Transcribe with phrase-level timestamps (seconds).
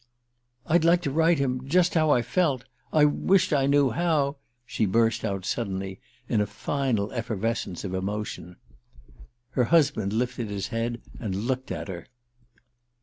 [0.65, 4.87] "I'd like to write him just how I felt I wisht I knew how!" she
[4.87, 8.55] burst out suddenly in a final effervescence of emotion.
[9.51, 12.07] Her husband lifted his head and looked at her.